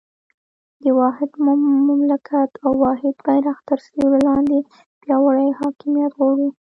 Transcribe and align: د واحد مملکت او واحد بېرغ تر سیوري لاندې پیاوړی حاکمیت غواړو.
د 0.83 0.85
واحد 0.99 1.29
مملکت 1.89 2.51
او 2.65 2.71
واحد 2.83 3.15
بېرغ 3.25 3.57
تر 3.69 3.77
سیوري 3.85 4.21
لاندې 4.29 4.57
پیاوړی 5.01 5.49
حاکمیت 5.59 6.11
غواړو. 6.19 6.47